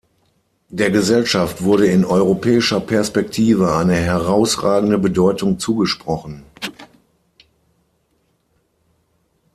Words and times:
Der 0.69 0.89
Gesellschaft 0.89 1.61
wurde 1.61 1.85
in 1.85 2.05
europäischer 2.05 2.79
Perspektive 2.79 3.75
eine 3.75 3.93
herausragende 3.93 4.97
Bedeutung 4.97 5.59
zugesprochen. 5.59 6.41